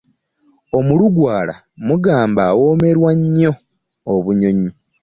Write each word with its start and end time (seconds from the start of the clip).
Omulugwala 0.77 1.53
bagamba 1.87 2.41
awoomerwa 2.51 3.11
nnyo 3.19 3.51
obunyonyi. 4.13 4.69